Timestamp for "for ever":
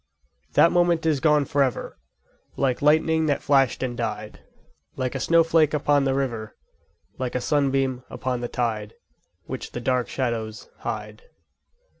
1.45-1.95